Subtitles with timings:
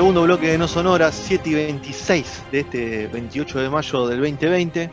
[0.00, 4.90] Segundo bloque de No Sonora, 7 y 26 de este 28 de mayo del 2020.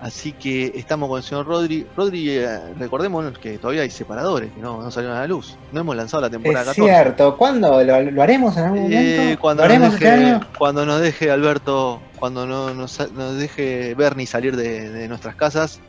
[0.00, 1.86] Así que estamos con el señor Rodri.
[1.94, 5.58] Rodri, eh, recordemos que todavía hay separadores que no, no salieron a la luz.
[5.72, 6.90] No hemos lanzado la temporada Es 14.
[6.90, 7.84] cierto, ¿cuándo?
[7.84, 9.40] ¿Lo, lo haremos en algún Eh, momento?
[9.42, 10.40] cuando, ¿Lo nos haremos este deje, año?
[10.56, 15.80] cuando nos deje Alberto, cuando no, nos, nos deje Bernie salir de, de nuestras casas.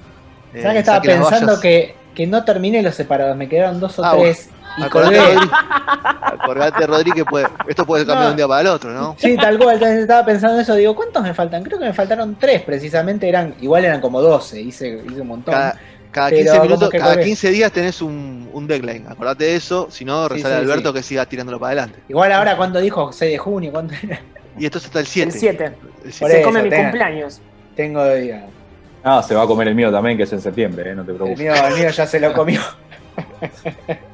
[0.54, 3.38] eh, ¿Sabes que estaba saque las pensando que, que no terminé los separados?
[3.38, 5.18] Me quedaron dos o Ah, tres Acordate.
[5.20, 5.50] Rodri,
[6.22, 8.26] acordate, Rodri, que puede, esto puede cambiar No.
[8.28, 9.16] de un día para el otro, ¿no?
[9.18, 11.64] Sí, tal cual, entonces estaba pensando eso, digo, ¿cuántos me faltan?
[11.64, 15.54] Creo que me faltaron tres, precisamente eran, igual eran como 12, hice, hice un montón.
[15.54, 15.78] Cada,
[16.12, 17.24] cada Pero 15 como minutos, cada colgué.
[17.26, 19.08] 15 días tenés un, un deadline.
[19.08, 20.96] Acordate de eso, si no, Sí, rezale a sí, Alberto sí.
[20.96, 22.00] que siga tirándolo para adelante.
[22.10, 24.20] Igual ahora cuando dijo 6 de junio, ¿cuánto era?
[24.58, 25.32] Y esto es hasta el 7.
[25.32, 25.72] El 7.
[26.06, 26.14] El.
[26.14, 26.84] Se eso, come mi tenga.
[26.84, 27.40] cumpleaños.
[27.76, 28.46] Tengo día.
[29.04, 31.12] Ah, se va a comer el mío también, que es en septiembre, eh, no te
[31.12, 31.40] El preocupes.
[31.40, 32.60] mío, el mío ya se lo comió.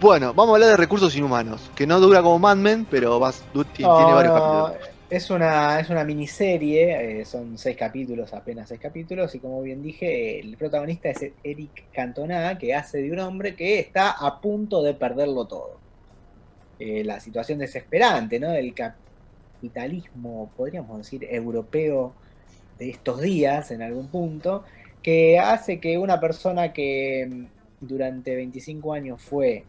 [0.00, 3.44] Bueno, vamos a hablar de recursos inhumanos, que no dura como Mad Men, pero vas,
[3.52, 4.90] No, tiene varios no, capítulos.
[5.10, 9.82] Es una, es una miniserie, eh, son seis capítulos, apenas seis capítulos, y como bien
[9.82, 14.82] dije, el protagonista es Eric Cantona, que hace de un hombre que está a punto
[14.82, 15.76] de perderlo todo.
[16.78, 18.52] Eh, la situación desesperante, ¿no?
[18.52, 22.14] Del capitalismo, podríamos decir, europeo
[22.78, 24.64] de estos días, en algún punto,
[25.02, 29.64] que hace que una persona que mm, durante 25 años fue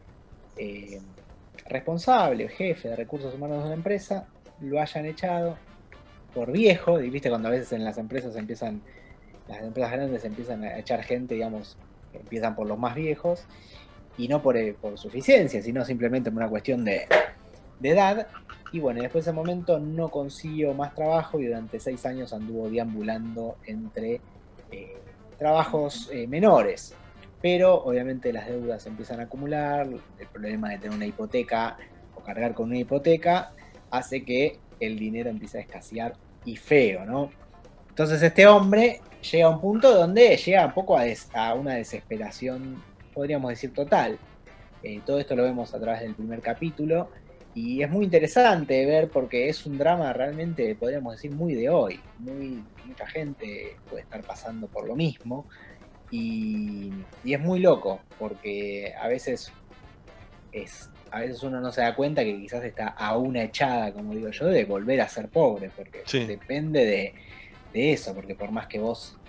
[0.58, 1.00] eh,
[1.68, 4.28] responsable, jefe de recursos humanos de una empresa,
[4.60, 5.58] lo hayan echado
[6.34, 8.82] por viejo, y viste cuando a veces en las empresas empiezan,
[9.48, 11.78] las empresas grandes empiezan a echar gente, digamos,
[12.14, 13.46] empiezan por los más viejos,
[14.18, 17.08] y no por, eh, por suficiencia, sino simplemente por una cuestión de,
[17.80, 18.28] de edad.
[18.72, 22.70] Y bueno, después de ese momento no consiguió más trabajo y durante seis años anduvo
[22.70, 24.22] deambulando entre
[24.72, 24.98] eh,
[25.38, 26.96] trabajos eh, menores.
[27.42, 31.78] Pero obviamente las deudas empiezan a acumular, el problema de tener una hipoteca
[32.16, 33.54] o cargar con una hipoteca
[33.90, 36.14] hace que el dinero empiece a escasear
[36.46, 37.30] y feo, ¿no?
[37.90, 42.82] Entonces este hombre llega a un punto donde llega un poco a una desesperación,
[43.14, 44.18] podríamos decir, total.
[44.84, 47.10] Eh, todo esto lo vemos a través del primer capítulo
[47.54, 52.00] y es muy interesante ver porque es un drama realmente, podríamos decir, muy de hoy.
[52.18, 55.46] Muy, mucha gente puede estar pasando por lo mismo
[56.12, 59.58] y, y es muy loco porque a veces
[60.52, 64.14] es a veces uno no se da cuenta que quizás está a una echada, como
[64.14, 66.20] digo yo, de volver a ser pobre, porque Sí.
[66.26, 67.14] depende de,
[67.74, 69.20] de eso, porque por más que vos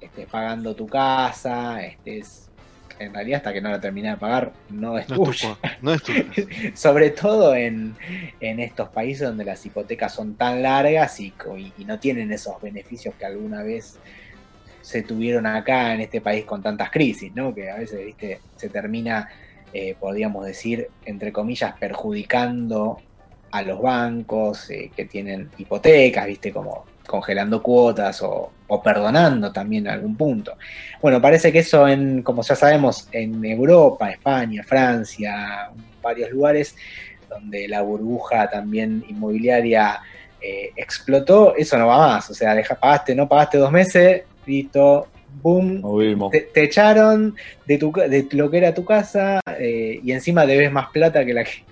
[0.00, 2.52] estés pagando tu casa, estés
[2.98, 5.58] en realidad hasta que no la termines de pagar no es No es tu tuya.
[5.82, 6.12] no es tu
[6.76, 7.96] Sobre todo en,
[8.40, 12.60] en estos países donde las hipotecas son tan largas y, y- y no tienen esos
[12.60, 14.00] beneficios que alguna vez
[14.82, 17.54] se tuvieron acá en este país con tantas crisis, ¿no?
[17.54, 19.28] Que a veces, viste, se termina,
[19.72, 22.98] eh, podríamos decir, entre comillas, perjudicando
[23.52, 30.16] a los bancos eh, que tienen hipotecas, viste, como congelando cuotas o, perdonando también algún
[30.16, 30.56] punto.
[31.02, 36.74] Bueno, parece que eso en, como ya sabemos, en Europa, España, Francia, varios lugares
[37.28, 40.00] donde la burbuja también inmobiliaria
[40.40, 42.30] eh, explotó, eso no va más.
[42.30, 45.08] O sea, deja, pagaste, no pagaste dos meses, listo,
[45.42, 47.34] boom, te, te echaron
[47.66, 51.34] de, tu, de lo que era tu casa eh, y encima debes más plata que
[51.34, 51.64] la que,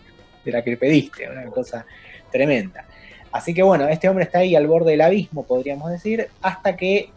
[0.44, 1.84] de la que pediste, una cosa
[2.30, 2.84] tremenda.
[3.32, 7.10] Así que bueno, este hombre está ahí al borde del abismo, podríamos decir, hasta que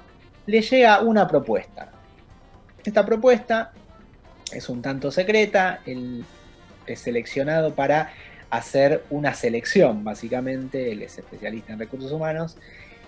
[0.46, 1.90] le llega una propuesta.
[2.84, 3.72] Esta propuesta
[4.52, 6.24] es un tanto secreta, él
[6.86, 8.12] es seleccionado para
[8.50, 12.58] hacer una selección, básicamente, él es especialista en recursos humanos,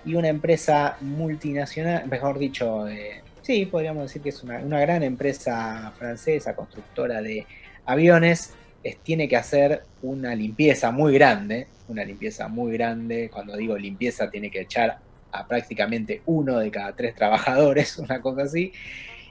[0.05, 5.91] y una empresa multinacional, mejor dicho, eh, sí, podríamos decir que es una, gran empresa
[5.97, 7.45] francesa, constructora de
[7.85, 8.53] aviones,
[8.83, 14.29] es- tiene que hacer una limpieza muy grande, una limpieza muy grande, cuando digo limpieza
[14.29, 14.99] tiene que echar
[15.31, 18.71] a prácticamente uno de cada tres trabajadores, una cosa así,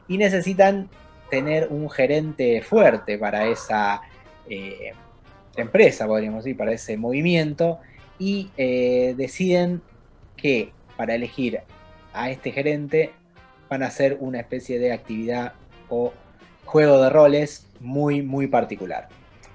[0.09, 0.89] y necesitan
[1.31, 4.03] tener un gerente fuerte para esa
[4.49, 4.93] eh,
[5.57, 7.79] empresa, podríamos decir, para ese movimiento,
[8.19, 9.83] y eh, deciden
[10.45, 11.63] que para elegir
[12.13, 13.13] a este gerente
[13.71, 15.55] van a hacer una especie de actividad
[15.89, 16.13] o
[16.67, 19.09] juego de roles muy, muy particular.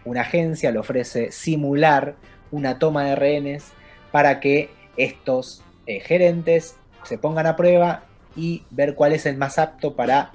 [0.04, 2.16] Una agencia le ofrece simular
[2.50, 3.72] una toma de rehenes
[4.12, 9.60] para que estos eh, gerentes se pongan a prueba y ver cuál es el más
[9.60, 10.32] apto para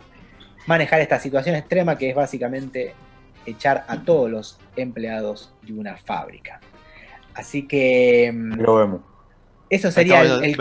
[0.69, 2.95] manejar esta situación extrema que es básicamente
[3.45, 6.61] echar a todos los empleados de una fábrica.
[7.35, 9.14] Así que mm, Lo vemos.
[9.75, 10.57] Eso sería el,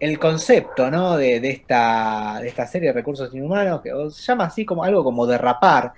[0.00, 1.16] el concepto ¿no?
[1.16, 5.02] de, de esta, de esta serie de recursos inhumanos, que se llama así como algo
[5.02, 5.92] como derrapar.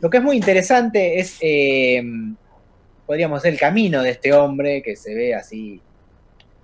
[0.00, 2.02] Lo que es muy interesante es, eh,
[3.06, 5.80] podríamos decir, el camino de este hombre que se ve así,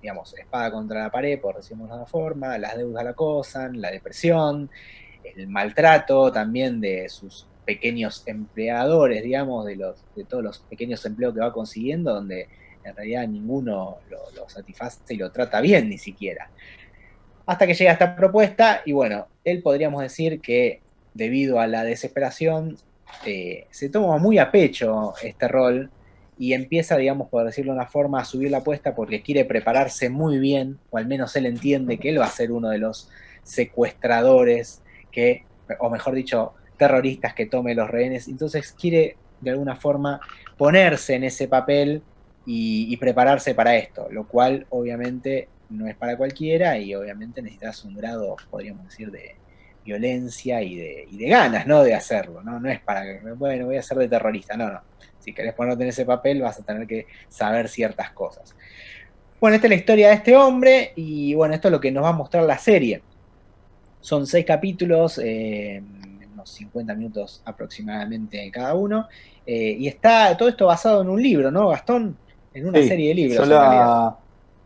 [0.01, 3.91] digamos, espada contra la pared, por decirlo de alguna forma, las deudas la acosan, la
[3.91, 4.69] depresión,
[5.23, 11.33] el maltrato también de sus pequeños empleadores, digamos, de, los, de todos los pequeños empleos
[11.33, 12.49] que va consiguiendo, donde
[12.83, 16.49] en realidad ninguno lo, satisface y lo trata bien ni siquiera.
[17.45, 20.81] Hasta que llega esta propuesta y bueno, él podríamos decir que
[21.13, 22.77] debido a la desesperación
[23.25, 25.91] eh, se toma muy a pecho este rol
[26.37, 30.09] y empieza, digamos, por decirlo de una forma, a subir la apuesta porque quiere prepararse
[30.09, 33.09] muy bien, o al menos él entiende que él va a ser uno de los
[33.43, 34.81] secuestradores
[35.11, 35.45] que,
[35.79, 38.27] o mejor dicho, terroristas que tome los rehenes.
[38.27, 40.21] Entonces quiere de alguna forma
[40.57, 42.01] ponerse en ese papel
[42.45, 47.95] y, prepararse para esto, lo cual obviamente no es para cualquiera y obviamente necesitas un
[47.95, 49.35] grado, podríamos decir, de
[49.85, 51.83] violencia y de, de ganas, ¿no?
[51.83, 52.59] De hacerlo, ¿no?
[52.59, 54.81] No es para que, bueno, voy a ser de terrorista, no, no.
[55.19, 58.55] Si querés ponerte en ese papel vas a tener que saber ciertas cosas.
[59.39, 62.03] Bueno, esta es la historia de este hombre y bueno, esto es lo que nos
[62.03, 63.01] va a mostrar la serie.
[64.01, 65.81] Son seis capítulos, eh,
[66.33, 69.07] unos 50 minutos aproximadamente cada uno.
[69.45, 72.17] eh, y está todo esto basado en un libro, ¿no, Gastón?
[72.53, 73.37] En una Sí, serie de libros.
[73.37, 73.85] yo en realidad.
[73.85, 74.19] la-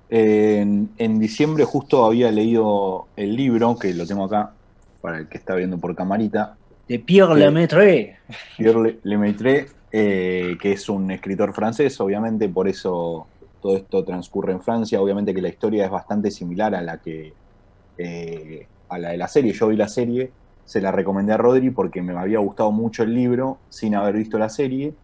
[0.10, 4.56] en, en diciembre justo había leído el libro, que lo tengo acá,
[5.02, 6.58] para el que está viendo por camarita,
[6.88, 7.40] De Pierre Sí.
[7.42, 8.18] Lemaitre.
[8.58, 13.28] Pierre Le- Lemaitre, eh, que es un escritor francés, obviamente, por eso
[13.60, 15.02] todo esto transcurre en Francia.
[15.02, 17.34] Obviamente que la historia es bastante similar a la que
[17.98, 19.52] eh, a la de la serie.
[19.54, 23.14] Yo vi la serie, se la recomendé a Rodri porque me había gustado mucho el
[23.14, 24.96] libro sin haber visto la serie.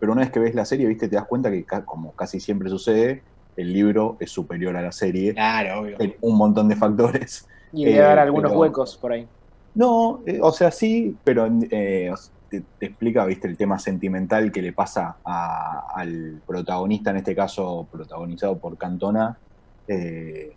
[0.00, 2.40] Pero una vez que ves la serie, viste, te das cuenta que, ca- como casi
[2.40, 3.22] siempre sucede,
[3.54, 5.96] el libro es superior a la serie Claro, obvio.
[6.00, 7.46] en un montón de factores.
[7.72, 9.28] Y le Eh, dar algunos pero- huecos por ahí.
[9.74, 12.10] No, eh, o sea, sí, pero eh,
[12.48, 17.36] te, te explica, viste, el tema sentimental que le pasa a- al protagonista, en este
[17.36, 19.38] caso protagonizado por Cantona,
[19.86, 20.56] eh,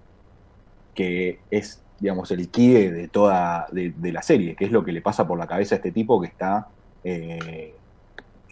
[0.96, 4.92] que es, digamos, el quie de toda de, de la serie, que es lo que
[4.94, 6.68] le pasa por la cabeza a este tipo que está
[7.04, 7.82] eh,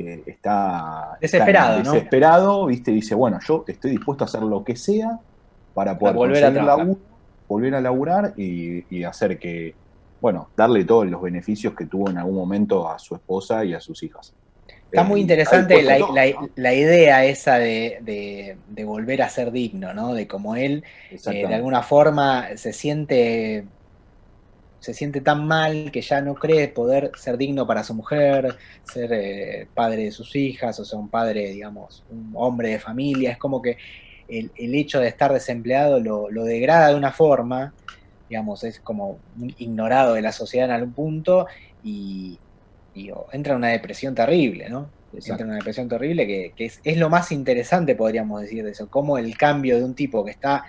[0.03, 1.93] que está Desesperado, está ¿no?
[1.93, 5.19] desesperado, viste, dice, bueno, yo estoy dispuesto a hacer lo que sea
[5.73, 7.01] para poder volver a laburo,
[7.47, 9.75] volver a laburar y, y hacer que,
[10.19, 13.79] bueno, darle todos los beneficios que tuvo en algún momento a su esposa y a
[13.81, 14.35] sus hijas.
[14.85, 16.49] Está Eh, muy y interesante la, puesto todo, la- ¿no?
[16.55, 20.13] la idea esa de, de- de volver a ser digno, ¿no?
[20.13, 23.67] De cómo él eh, de alguna forma se siente
[24.81, 29.13] se siente tan mal que ya no cree poder ser digno para su mujer, ser
[29.13, 33.31] eh, padre de sus hijas, o sea, un padre, digamos, un hombre de familia.
[33.31, 33.77] Es como que
[34.27, 37.75] el, el hecho de estar desempleado lo, lo degrada de una forma,
[38.27, 39.19] digamos, es como
[39.59, 41.45] ignorado de la sociedad en algún punto
[41.83, 42.39] y,
[42.95, 44.89] y, entra en una depresión terrible, ¿no?
[45.13, 45.33] Exacto.
[45.33, 48.71] Entra en una depresión terrible que, que es, es lo más interesante, podríamos decir, de
[48.71, 50.63] eso, como el cambio de un tipo que está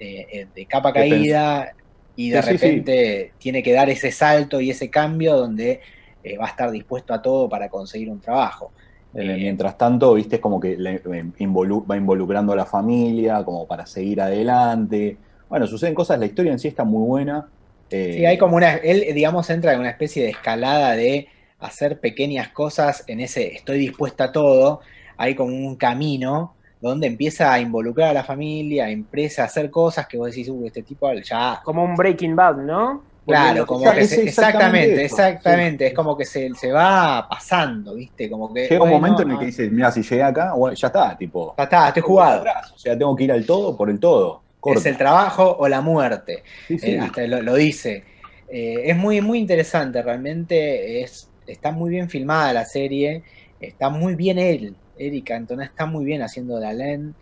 [0.00, 1.72] eh, eh, de capa caída
[2.14, 2.92] y de Sí, sí, sí.
[2.92, 5.80] repente tiene que dar ese salto y ese cambio donde
[6.22, 8.74] eh, va a estar dispuesto a todo para conseguir un trabajo.
[9.14, 11.02] Eh, Eh, Mientras tanto, viste, es como que le-
[11.38, 15.20] involu- va involucrando a la familia, como para seguir adelante.
[15.48, 17.52] Bueno, suceden cosas, la historia en sí está muy buena.
[17.90, 21.28] eh, Sí, hay como una, él, digamos, entra en una especie de escalada de
[21.58, 24.80] hacer pequeñas cosas en ese estoy dispuesta a todo,
[25.16, 30.06] hay como un camino donde empieza a involucrar a la familia, empieza a hacer cosas
[30.06, 33.04] que vos decís, uy, este tipo ya Como un Breaking Bad, ¿no?
[33.24, 38.28] Claro, como que se- exactamente exactamente, es como que se, se va pasando, ¿viste?
[38.28, 40.88] Como que Llega un momento en el que dices, mira, si llegué acá, bueno, ya
[40.88, 41.54] está, tipo.
[41.56, 42.40] ya está, estoy jugado.
[42.40, 44.42] atrás, O sea, tengo que ir al todo por el todo.
[44.58, 44.80] corta.
[44.80, 46.42] Es el trabajo o la muerte.
[46.66, 46.90] Sí, sí.
[46.90, 48.04] Eh, hasta lo, lo dice.
[48.48, 53.22] Eh, es muy, muy interesante, realmente es, está muy bien filmada la serie,
[53.60, 57.14] está muy bien él, Erika Cantona está muy bien haciendo de Alain,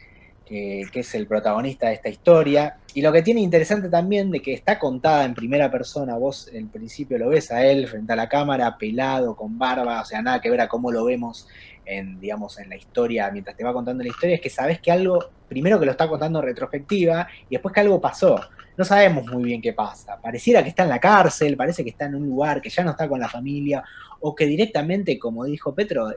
[0.53, 2.79] eh, que es el protagonista de esta historia.
[2.93, 6.69] Y lo que tiene interesante también de que está contada en primera persona, vos en
[6.69, 10.41] principio lo ves a él frente a la cámara, pelado, con barba, o sea, nada
[10.41, 11.47] que ver a cómo lo vemos
[11.87, 14.91] en, digamos, en la historia, mientras te va contando la historia, es que sabes que
[14.91, 18.41] algo, primero que lo está contando en retrospectiva, y después que algo pasó.
[18.77, 20.19] No sabemos muy bien qué pasa.
[20.21, 22.91] Pareciera que está en la cárcel, parece que está en un lugar, que ya no
[22.91, 23.85] está con la familia,
[24.21, 26.11] o que directamente, como dijo Petro,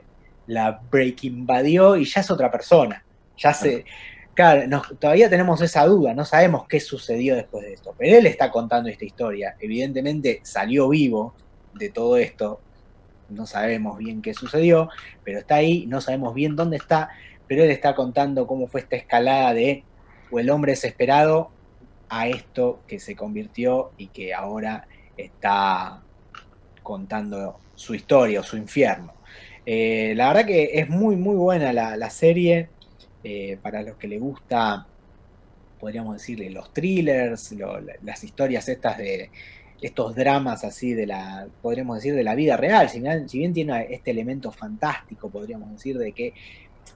[0.48, 3.04] la break invadió y ya es otra persona.
[3.38, 3.86] Ya se.
[4.34, 7.94] Claro, nos- todavía tenemos esa duda, no sabemos qué sucedió después de esto.
[7.98, 9.56] Pero él está contando esta historia.
[9.60, 11.36] Evidentemente salió vivo
[11.76, 12.60] de todo esto.
[13.30, 14.90] No sabemos bien qué sucedió,
[15.24, 17.10] pero está ahí, no sabemos bien dónde está.
[17.48, 19.84] Pero él está contando cómo fue esta escalada de
[20.32, 21.52] o el hombre desesperado
[22.10, 26.02] a esto que se convirtió y que ahora está
[26.82, 29.14] contando su historia o su infierno.
[29.66, 32.74] Eh, la verdad que es muy, muy buena la, la serie.
[33.24, 34.90] eh, para los que le gusta,
[35.80, 37.54] podríamos decirle, los thrillers,
[38.02, 39.32] las historias estas de
[39.82, 42.90] estos dramas así de la, podríamos decir, de la vida real.
[42.90, 46.34] Si bien, si bien tiene este elemento fantástico, podríamos decir, de que,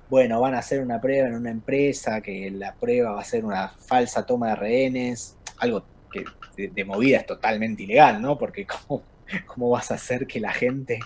[0.10, 3.46] bueno, van a hacer una prueba en una empresa, que la prueba va a ser
[3.46, 6.26] una falsa toma de rehenes, algo que
[6.58, 8.38] de, de movida es totalmente ilegal, ¿no?
[8.38, 9.08] Porque cómo,
[9.48, 11.00] cómo vas a hacer que la gente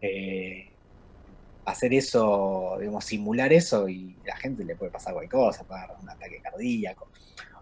[0.00, 0.71] eh,
[1.64, 6.08] hacer eso, digamos, simular eso y la gente le puede pasar cualquier cosa, puede un
[6.08, 7.08] ataque cardíaco.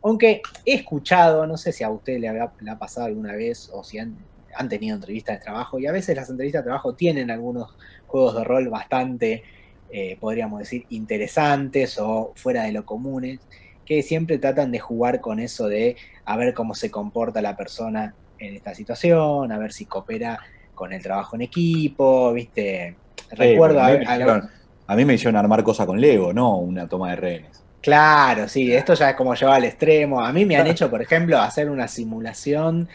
[0.02, 3.98] Aunque he escuchado, no sé si a usted le ha pasado alguna vez o si
[3.98, 4.16] han,
[4.54, 7.76] han tenido entrevistas de trabajo, y a veces las entrevistas de trabajo tienen algunos
[8.06, 9.42] juegos de rol bastante,
[9.90, 13.40] eh, podríamos decir, interesantes o fuera de lo comunes,
[13.84, 18.14] que siempre tratan de jugar con eso de a ver cómo se comporta la persona
[18.38, 20.40] en esta situación, a ver si coopera
[20.80, 22.96] con el trabajo en equipo, ¿viste?
[23.30, 24.32] Recuerdo a, a, mí me
[24.86, 27.66] a- mí me hicieron armar cosas con Lego, no una toma de rehenes.
[27.82, 30.20] Claro, sí, esto ya es como llevar al extremo.
[30.22, 32.88] A mí me han hecho, por ejemplo, hacer una simulación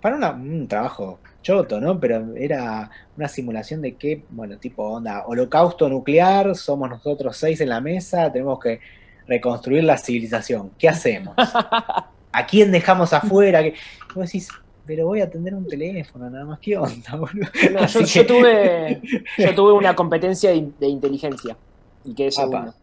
[0.00, 2.00] para una- un trabajo choto, ¿no?
[2.00, 7.70] Pero era una simulación de que, bueno, tipo onda, holocausto nuclear, somos nosotros seis en
[7.70, 8.80] la mesa, tenemos que
[9.26, 10.74] reconstruir la civilización.
[10.78, 11.36] ¿Qué hacemos?
[12.32, 13.62] ¿A quién dejamos afuera?
[13.62, 13.74] ¿Qué?
[14.10, 14.48] Y vos decís,
[14.86, 16.58] pero voy a atender un teléfono, nada más.
[16.60, 17.48] ¿Qué onda, boludo?
[17.72, 19.02] No, yo, yo que- tuve,
[19.38, 21.56] yo tuve una competencia de, de inteligencia
[22.04, 22.74] y quedé segundo.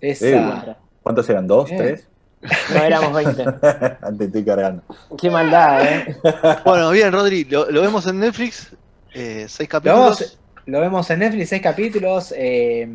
[0.00, 0.78] Esa.
[1.02, 1.46] ¿Cuántos eran?
[1.46, 1.68] ¿Dos?
[1.70, 1.82] Bien.
[1.82, 2.06] ¿Tres?
[2.74, 3.42] No éramos 20.
[4.02, 4.82] Antes estoy cargando.
[5.20, 6.16] Qué maldad, ¿eh?
[6.64, 8.74] Bueno, bien, Rodri, lo, lo vemos en Netflix.
[9.12, 10.38] eh, seis Lo capítulos.
[10.66, 12.88] lo vemos en Netflix, seis capítulos, eh,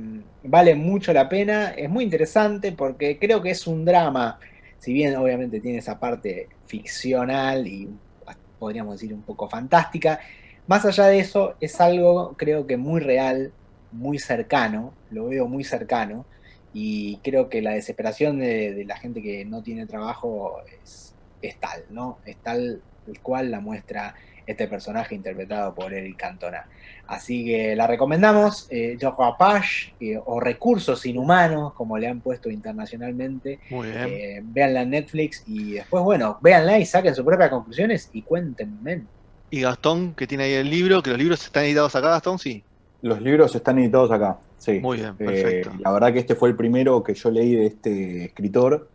[0.44, 4.40] vale mucho la pena, es muy interesante porque creo que es un drama,
[4.80, 7.88] si bien obviamente tiene esa parte ficcional y
[8.60, 10.20] podríamos decir un poco fantástica,
[10.68, 13.54] más allá de eso es algo creo que muy real,
[13.92, 16.26] muy cercano, lo veo muy cercano
[16.74, 21.86] y creo que la desesperación de, la gente que no tiene trabajo es, es tal,
[21.90, 22.18] ¿no?
[22.26, 24.16] Es tal el cual la muestra
[24.48, 26.66] este personaje interpretado por Eric Cantona.
[27.08, 33.60] Así que la recomendamos, eh, Rapace, eh, o Recursos Inhumanos, como le han puesto internacionalmente.
[33.70, 34.04] Muy bien.
[34.08, 39.04] Eh, véanla en Netflix y después, bueno, véanla y saquen sus propias conclusiones y cuéntenme.
[39.52, 42.64] Y Gastón, que tiene ahí el libro, que los libros están editados acá, Gastón, sí.
[43.02, 44.38] Los libros están editados acá.
[44.58, 44.80] Sí.
[44.80, 45.72] Muy bien, Eh, perfecto.
[45.80, 48.90] la verdad que este fue el primero que yo leí de este escritor,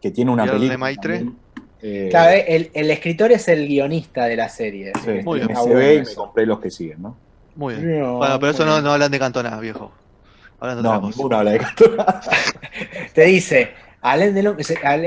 [0.00, 0.74] que tiene una Pierre película.
[0.74, 1.14] Lemaitre.
[1.18, 1.38] también.
[1.82, 4.92] Eh, Claro, eh, el, el escritor es el guionista de la serie.
[5.04, 5.48] sí, Muy bien.
[5.52, 7.16] me ve bueno y me compré los que siguen, ¿no?
[7.56, 8.00] Muy bien.
[8.00, 9.90] No, Bueno, pero eso no, no hablan de Cantona, viejo.
[10.60, 12.20] Hablan de No, ninguno habla de Cantona.
[13.14, 13.70] Te dice,
[14.00, 14.56] Alain Delon,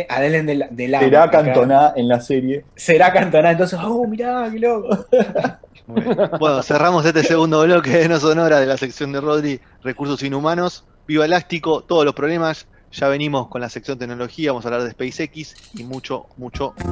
[0.10, 1.44] Alain Del- Delon, Será acá.
[1.44, 2.66] Cantona en la serie.
[2.76, 5.06] Será Cantona, entonces, oh, mirá, qué loco.
[5.88, 6.18] Muy bien.
[6.40, 10.84] Bueno, cerramos este segundo bloque de No Sonora de la sección de Rodri, Recursos Inhumanos.
[11.08, 12.68] Viva Elástico, todos los problemas.
[12.96, 16.86] Ya venimos con la sección tecnología, vamos a hablar de SpaceX y mucho, mucho más.